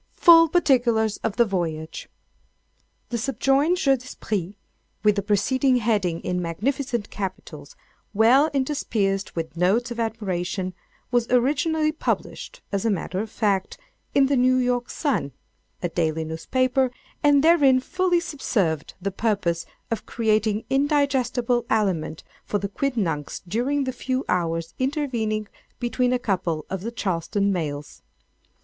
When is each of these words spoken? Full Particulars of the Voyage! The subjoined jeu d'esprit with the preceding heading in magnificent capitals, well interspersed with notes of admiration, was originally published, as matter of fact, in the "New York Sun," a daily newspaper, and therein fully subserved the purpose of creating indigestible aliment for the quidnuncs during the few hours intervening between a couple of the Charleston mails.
Full 0.15 0.49
Particulars 0.49 1.17
of 1.17 1.35
the 1.35 1.45
Voyage! 1.45 2.09
The 3.09 3.19
subjoined 3.19 3.77
jeu 3.77 3.95
d'esprit 3.97 4.55
with 5.03 5.15
the 5.15 5.21
preceding 5.21 5.75
heading 5.75 6.21
in 6.21 6.41
magnificent 6.41 7.11
capitals, 7.11 7.75
well 8.11 8.49
interspersed 8.51 9.35
with 9.35 9.55
notes 9.55 9.91
of 9.91 9.99
admiration, 9.99 10.73
was 11.11 11.29
originally 11.29 11.91
published, 11.91 12.63
as 12.71 12.83
matter 12.87 13.19
of 13.19 13.29
fact, 13.29 13.77
in 14.15 14.25
the 14.25 14.35
"New 14.35 14.55
York 14.55 14.89
Sun," 14.89 15.33
a 15.83 15.89
daily 15.89 16.23
newspaper, 16.25 16.89
and 17.21 17.43
therein 17.43 17.79
fully 17.79 18.19
subserved 18.19 18.95
the 18.99 19.11
purpose 19.11 19.67
of 19.91 20.07
creating 20.07 20.63
indigestible 20.67 21.63
aliment 21.69 22.23
for 22.43 22.57
the 22.57 22.69
quidnuncs 22.69 23.43
during 23.47 23.83
the 23.83 23.93
few 23.93 24.25
hours 24.27 24.73
intervening 24.79 25.47
between 25.79 26.11
a 26.11 26.17
couple 26.17 26.65
of 26.71 26.81
the 26.81 26.91
Charleston 26.91 27.53
mails. 27.53 28.01